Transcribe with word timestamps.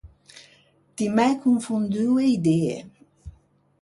Ti 0.95 1.05
m’æ 1.15 1.27
confonduo 1.41 2.15
e 2.23 2.25
idee. 2.37 2.75